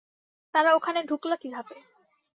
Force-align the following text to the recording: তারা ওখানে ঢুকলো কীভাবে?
তারা 0.55 0.69
ওখানে 0.73 0.99
ঢুকলো 1.03 1.35
কীভাবে? 1.37 1.75